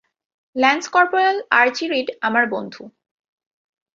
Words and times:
Lance 0.55 0.85
corporal 0.89 1.37
Archie 1.59 1.85
Reid 1.87 2.07
আমার 2.21 2.45
বন্ধু! 2.49 2.83